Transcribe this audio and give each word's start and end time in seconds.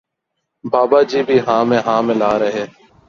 بابا 0.65 0.99
جی 1.03 1.19
بھی 1.23 1.37
ہاں 1.39 1.63
میں 1.65 1.81
ہاں 1.85 2.01
ملا 2.01 2.31
رہے 2.39 2.65